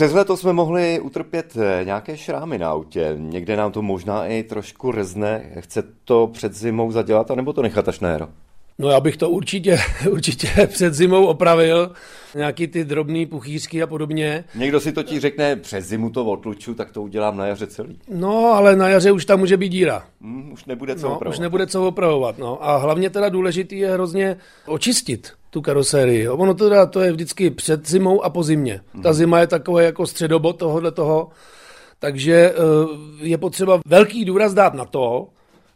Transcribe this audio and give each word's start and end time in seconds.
Přes 0.00 0.12
léto 0.12 0.36
jsme 0.36 0.52
mohli 0.52 1.00
utrpět 1.00 1.56
eh, 1.56 1.84
nějaké 1.84 2.16
šrámy 2.16 2.58
na 2.58 2.70
autě. 2.70 3.14
Někde 3.16 3.56
nám 3.56 3.72
to 3.72 3.82
možná 3.82 4.26
i 4.26 4.42
trošku 4.42 4.90
rezne. 4.90 5.50
Chce 5.58 5.82
to 6.04 6.26
před 6.26 6.54
zimou 6.54 6.92
zadělat, 6.92 7.30
anebo 7.30 7.52
to 7.52 7.62
nechat 7.62 7.88
až 7.88 8.00
na 8.00 8.08
jaro? 8.08 8.28
No 8.80 8.88
já 8.90 9.00
bych 9.00 9.16
to 9.16 9.30
určitě, 9.30 9.78
určitě 10.10 10.48
před 10.66 10.94
zimou 10.94 11.26
opravil, 11.26 11.90
nějaký 12.36 12.66
ty 12.66 12.84
drobný 12.84 13.26
puchýřky 13.26 13.82
a 13.82 13.86
podobně. 13.86 14.44
Někdo 14.54 14.80
si 14.80 14.92
totiž 14.92 15.20
řekne, 15.20 15.56
přes 15.56 15.84
zimu 15.84 16.10
to 16.10 16.24
otluču, 16.24 16.74
tak 16.74 16.90
to 16.92 17.02
udělám 17.02 17.36
na 17.36 17.46
jaře 17.46 17.66
celý. 17.66 17.98
No, 18.08 18.46
ale 18.52 18.76
na 18.76 18.88
jaře 18.88 19.12
už 19.12 19.24
tam 19.24 19.38
může 19.38 19.56
být 19.56 19.68
díra. 19.68 20.04
Mm, 20.20 20.52
už 20.52 20.64
nebude 20.64 20.94
co 20.96 21.08
no, 21.08 21.14
opravovat. 21.14 21.34
Už 21.34 21.38
nebude 21.40 21.66
co 21.66 21.86
opravovat. 21.86 22.38
No. 22.38 22.64
A 22.68 22.76
hlavně 22.76 23.10
teda 23.10 23.28
důležitý 23.28 23.78
je 23.78 23.90
hrozně 23.92 24.36
očistit 24.66 25.32
tu 25.50 25.60
karosérii. 25.62 26.28
Ono 26.28 26.54
teda 26.54 26.86
to 26.86 27.00
je 27.00 27.12
vždycky 27.12 27.50
před 27.50 27.88
zimou 27.88 28.24
a 28.24 28.30
po 28.30 28.42
zimě. 28.42 28.80
Ta 29.02 29.08
Mhm. 29.08 29.12
zima 29.14 29.40
je 29.40 29.46
takové 29.46 29.84
jako 29.84 30.06
středobod 30.06 30.56
tohohle 30.58 30.90
toho. 30.92 31.28
Takže 31.98 32.34
eh, 32.34 32.54
je 33.26 33.38
potřeba 33.38 33.80
velký 33.86 34.24
důraz 34.24 34.54
dát 34.54 34.74
na 34.74 34.84
to, 34.84 35.28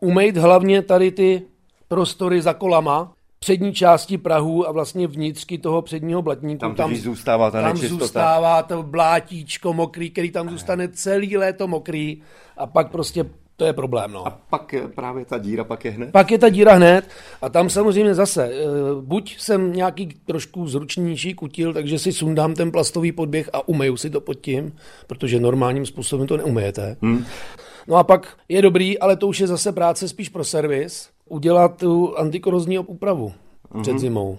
umejt 0.00 0.36
hlavně 0.36 0.82
tady 0.82 1.10
ty 1.10 1.42
prostory 1.88 2.42
za 2.42 2.54
kolama, 2.54 3.12
přední 3.38 3.74
části 3.74 4.18
Prahu 4.18 4.68
a 4.68 4.72
vlastně 4.72 5.06
vnitřky 5.06 5.58
toho 5.58 5.82
předního 5.82 6.22
blatníku. 6.22 6.60
Tam 6.60 6.74
totiž 6.74 7.02
zůstává 7.02 7.50
ta 7.50 7.62
tam 7.62 7.74
nečistota. 7.74 8.04
zůstává 8.04 8.62
to 8.62 8.82
blátíčko 8.82 9.72
mokrý, 9.72 10.10
který 10.10 10.30
tam 10.30 10.50
zůstane 10.50 10.88
celý 10.88 11.36
léto 11.36 11.68
mokrý 11.68 12.22
a 12.56 12.66
pak 12.66 12.90
prostě 12.90 13.24
to 13.56 13.64
je 13.64 13.72
problém. 13.72 14.12
No. 14.12 14.26
A 14.26 14.30
pak 14.50 14.74
právě 14.94 15.24
ta 15.24 15.38
díra 15.38 15.64
pak 15.64 15.84
je 15.84 15.90
hned? 15.90 16.12
Pak 16.12 16.30
je 16.30 16.38
ta 16.38 16.48
díra 16.48 16.74
hned 16.74 17.08
a 17.42 17.48
tam 17.48 17.70
samozřejmě 17.70 18.14
zase, 18.14 18.44
eh, 18.44 18.52
buď 19.00 19.36
jsem 19.38 19.72
nějaký 19.72 20.06
trošku 20.06 20.68
zručnější 20.68 21.34
kutil, 21.34 21.72
takže 21.72 21.98
si 21.98 22.12
sundám 22.12 22.54
ten 22.54 22.72
plastový 22.72 23.12
podběh 23.12 23.50
a 23.52 23.68
umeju 23.68 23.96
si 23.96 24.10
to 24.10 24.20
pod 24.20 24.34
tím, 24.34 24.76
protože 25.06 25.40
normálním 25.40 25.86
způsobem 25.86 26.26
to 26.26 26.36
neumejete. 26.36 26.96
Hmm. 27.02 27.24
No 27.88 27.96
a 27.96 28.04
pak 28.04 28.36
je 28.48 28.62
dobrý, 28.62 28.98
ale 28.98 29.16
to 29.16 29.26
už 29.26 29.40
je 29.40 29.46
zase 29.46 29.72
práce 29.72 30.08
spíš 30.08 30.28
pro 30.28 30.44
servis, 30.44 31.08
udělat 31.28 31.76
tu 31.76 32.18
antikorozní 32.18 32.78
úpravu 32.78 33.32
před 33.82 33.98
zimou. 33.98 34.38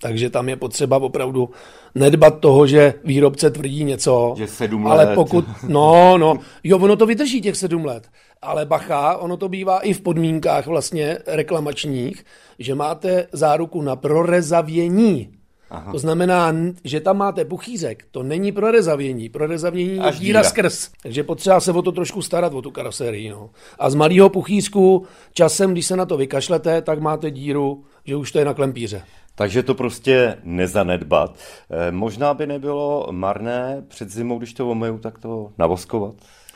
Takže 0.00 0.30
tam 0.30 0.48
je 0.48 0.56
potřeba 0.56 0.96
opravdu 0.96 1.50
nedbat 1.94 2.40
toho, 2.40 2.66
že 2.66 2.94
výrobce 3.04 3.50
tvrdí 3.50 3.84
něco. 3.84 4.34
Že 4.38 4.46
sedm 4.46 4.86
Ale 4.86 5.04
let. 5.04 5.14
pokud, 5.14 5.44
no, 5.68 6.18
no, 6.18 6.34
jo, 6.64 6.78
ono 6.78 6.96
to 6.96 7.06
vydrží 7.06 7.40
těch 7.40 7.56
sedm 7.56 7.84
let. 7.84 8.08
Ale 8.42 8.66
bacha, 8.66 9.16
ono 9.16 9.36
to 9.36 9.48
bývá 9.48 9.78
i 9.80 9.92
v 9.92 10.00
podmínkách 10.00 10.66
vlastně 10.66 11.18
reklamačních, 11.26 12.24
že 12.58 12.74
máte 12.74 13.26
záruku 13.32 13.82
na 13.82 13.96
prorezavění. 13.96 15.30
Aha. 15.70 15.92
To 15.92 15.98
znamená, 15.98 16.54
že 16.84 17.00
tam 17.00 17.16
máte 17.16 17.44
puchýřek, 17.44 18.04
to 18.10 18.22
není 18.22 18.52
prorezavění. 18.52 19.28
Prorezavění 19.28 19.94
je 19.96 20.00
Až 20.02 20.18
díra 20.18 20.40
díra. 20.40 20.48
skrz. 20.50 20.90
Takže 21.02 21.22
potřeba 21.22 21.60
se 21.60 21.72
o 21.72 21.82
to 21.82 21.92
trošku 21.92 22.22
starat, 22.22 22.54
o 22.54 22.62
tu 22.62 22.70
karosérii. 22.70 23.28
No. 23.30 23.50
A 23.78 23.90
z 23.90 23.94
malého 23.94 24.28
puchýřku 24.28 25.06
časem, 25.32 25.72
když 25.72 25.86
se 25.86 25.96
na 25.96 26.06
to 26.06 26.16
vykašlete, 26.16 26.82
tak 26.82 27.00
máte 27.00 27.30
díru, 27.30 27.84
že 28.04 28.16
už 28.16 28.32
to 28.32 28.38
je 28.38 28.44
na 28.44 28.54
klempíře. 28.54 29.02
Takže 29.38 29.62
to 29.62 29.74
prostě 29.74 30.36
nezanedbat. 30.44 31.34
Eh, 31.70 31.92
Možná 31.92 32.34
by 32.34 32.46
nebylo 32.46 33.06
marné 33.10 33.84
před 33.88 34.10
zimou, 34.10 34.38
když 34.38 34.52
to 34.52 34.70
omeju, 34.70 34.98
tak 34.98 35.18
to 35.18 35.50
navoskovat. 35.58 36.14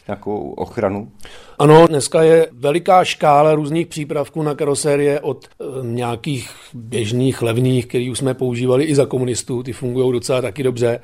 Nějakou 0.08 0.50
ochranu. 0.50 1.12
Ano, 1.58 1.86
dneska 1.86 2.22
je 2.22 2.48
veliká 2.53 3.05
škála 3.05 3.55
různých 3.55 3.86
přípravků 3.86 4.42
na 4.42 4.55
karosérie 4.55 5.20
od 5.20 5.47
e, 5.47 5.64
nějakých 5.86 6.50
běžných, 6.75 7.42
levných, 7.42 7.86
který 7.86 8.10
už 8.10 8.19
jsme 8.19 8.34
používali 8.34 8.84
i 8.84 8.94
za 8.94 9.06
komunistů, 9.06 9.62
ty 9.62 9.72
fungují 9.72 10.12
docela 10.12 10.41
taky 10.41 10.62
dobře, 10.62 11.00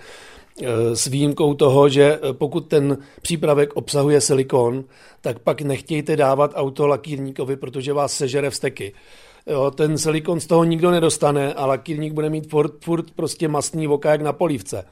s 0.95 1.07
výjimkou 1.07 1.55
toho, 1.55 1.89
že 1.89 2.19
e, 2.23 2.33
pokud 2.33 2.61
ten 2.61 2.99
přípravek 3.23 3.77
obsahuje 3.77 4.21
silikon, 4.21 4.85
tak 5.21 5.39
pak 5.39 5.61
nechtějte 5.61 6.17
dávat 6.17 6.53
auto 6.55 6.87
lakírníkovi, 6.87 7.57
protože 7.57 7.93
vás 7.93 8.13
sežere 8.13 8.51
vsteky. 8.51 8.93
Jo, 9.47 9.71
ten 9.71 9.99
silikon 9.99 10.41
z 10.41 10.47
toho 10.47 10.65
nikdo 10.65 10.91
nedostane 10.91 11.55
a 11.55 11.67
lakírník 11.67 12.13
bude 12.13 12.31
mít 12.31 12.51
furt, 12.51 12.73
furt 12.85 13.11
prostě 13.11 13.49
mastný 13.49 13.87
voka 13.87 14.11
jak 14.11 14.23
na 14.23 14.33
polívce. 14.33 14.85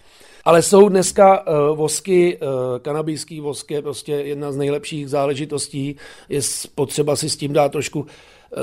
Ale 0.45 0.63
jsou 0.63 0.89
dneska 0.89 1.47
uh, 1.47 1.77
vosky, 1.77 2.37
uh, 2.37 2.49
kanabijský 2.79 3.41
vosk 3.41 3.71
je 3.71 3.83
prostě 3.83 4.13
jedna 4.13 4.53
z 4.53 4.57
nejlepších 4.57 5.11
záležitostí. 5.11 5.97
Je 6.29 6.41
potřeba 6.75 7.17
si 7.17 7.31
s 7.31 7.37
tím 7.37 7.53
dát 7.53 7.73
trošku 7.73 8.07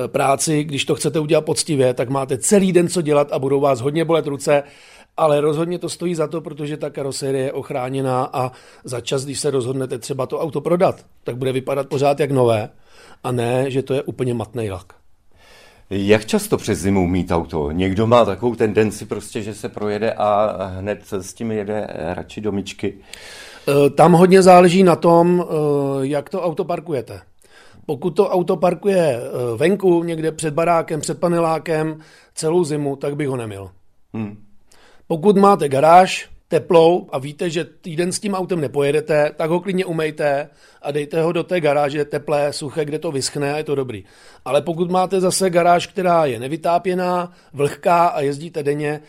práci. 0.08 0.64
Když 0.64 0.86
to 0.86 0.96
chcete 0.96 1.20
udělat 1.20 1.46
poctivě, 1.46 1.94
tak 1.94 2.10
máte 2.10 2.38
celý 2.38 2.72
den 2.72 2.88
co 2.88 3.02
dělat 3.02 3.32
a 3.32 3.40
budou 3.40 3.60
vás 3.60 3.82
hodně 3.82 4.06
bolet 4.06 4.28
ruce. 4.28 4.64
Ale 5.18 5.42
rozhodně 5.42 5.80
to 5.80 5.90
stojí 5.90 6.16
za 6.16 6.28
to, 6.28 6.42
protože 6.42 6.78
ta 6.78 6.90
karosérie 6.90 7.44
je 7.46 7.52
ochráněná 7.52 8.30
a 8.34 8.52
za 8.84 9.02
čas, 9.02 9.26
když 9.26 9.40
se 9.40 9.52
rozhodnete 9.52 9.98
třeba 9.98 10.26
to 10.26 10.40
auto 10.40 10.62
prodat, 10.62 11.06
tak 11.24 11.38
bude 11.38 11.52
vypadat 11.52 11.88
pořád 11.88 12.20
jak 12.20 12.32
nové 12.32 12.70
a 13.24 13.32
ne, 13.32 13.72
že 13.72 13.84
to 13.84 13.94
je 13.94 14.04
úplně 14.04 14.34
matný 14.34 14.72
lak. 14.72 14.94
Jak 15.90 16.26
často 16.26 16.58
přes 16.58 16.80
zimu 16.80 17.08
mít 17.08 17.32
auto? 17.32 17.72
Někdo 17.72 18.08
má 18.08 18.26
takovou 18.26 18.56
tendenci 18.56 19.06
prostě, 19.06 19.42
že 19.42 19.54
se 19.54 19.70
projede 19.70 20.14
a 20.14 20.56
hned 20.66 21.00
s 21.12 21.34
tím 21.34 21.52
jede 21.52 21.88
radši 21.94 22.42
do 22.42 22.52
myčky. 22.52 22.94
Eh, 23.68 23.90
Tam 23.90 24.14
hodně 24.14 24.42
záleží 24.42 24.84
na 24.84 24.96
tom, 24.96 25.44
eh, 25.44 25.54
jak 26.02 26.30
to 26.30 26.42
auto 26.42 26.66
parkujete. 26.66 27.22
Pokud 27.86 28.10
to 28.10 28.30
auto 28.30 28.58
parkuje 28.58 29.18
eh, 29.18 29.58
venku, 29.58 30.04
někde 30.04 30.32
před 30.32 30.54
barákem, 30.54 31.02
před 31.02 31.20
panelákem, 31.20 32.00
celou 32.36 32.64
zimu, 32.64 32.96
tak 32.96 33.16
bych 33.16 33.28
ho 33.28 33.38
neměl. 33.38 33.70
Hmm. 34.14 34.38
Pokud 35.08 35.38
máte 35.38 35.70
garáž, 35.70 36.30
teplou 36.54 37.10
a 37.12 37.18
víte, 37.18 37.50
že 37.50 37.64
týden 37.64 38.12
s 38.12 38.20
tím 38.20 38.34
autem 38.34 38.62
nepojedete, 38.62 39.32
tak 39.36 39.50
ho 39.50 39.60
klidně 39.60 39.86
umejte 39.86 40.50
a 40.82 40.92
dejte 40.92 41.22
ho 41.22 41.32
do 41.32 41.44
té 41.44 41.62
garáže 41.62 42.06
teplé, 42.06 42.54
suché, 42.54 42.86
kde 42.86 43.00
to 43.00 43.12
vyschne 43.12 43.54
a 43.54 43.58
je 43.58 43.64
to 43.64 43.76
dobrý. 43.76 44.04
Ale 44.46 44.62
pokud 44.62 44.92
máte 44.92 45.20
zase 45.20 45.50
garáž, 45.50 45.88
která 45.88 46.26
je 46.26 46.40
nevytápěná, 46.40 47.32
vlhká 47.54 48.08
a 48.08 48.22
jezdíte 48.22 48.64
denně, 48.64 49.02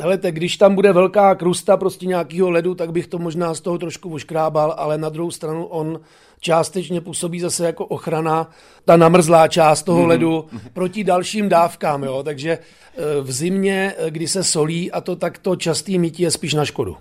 Helejte, 0.00 0.32
když 0.32 0.56
tam 0.56 0.74
bude 0.74 0.92
velká 0.92 1.34
krusta 1.34 1.76
prostě 1.76 2.06
nějakého 2.06 2.50
ledu, 2.50 2.74
tak 2.74 2.92
bych 2.92 3.06
to 3.06 3.18
možná 3.18 3.54
z 3.54 3.60
toho 3.60 3.78
trošku 3.78 4.14
oškrábal, 4.14 4.74
ale 4.76 4.98
na 4.98 5.08
druhou 5.08 5.30
stranu 5.30 5.66
on 5.66 6.00
částečně 6.40 7.00
působí 7.00 7.40
zase 7.40 7.66
jako 7.66 7.86
ochrana, 7.86 8.50
ta 8.84 8.96
namrzlá 8.96 9.48
část 9.48 9.82
toho 9.82 10.06
ledu 10.06 10.44
proti 10.72 11.04
dalším 11.04 11.48
dávkám, 11.48 12.04
jo? 12.04 12.22
takže 12.22 12.50
eh, 12.58 13.20
v 13.20 13.32
zimě, 13.32 13.94
eh, 13.98 14.10
kdy 14.10 14.28
se 14.28 14.44
solí 14.44 14.92
a 14.92 15.00
to 15.00 15.16
tak 15.16 15.38
to 15.38 15.56
častý 15.56 15.98
mítí 15.98 16.22
je 16.22 16.30
spíš 16.30 16.54
na 16.54 16.64
škodu. 16.64 16.96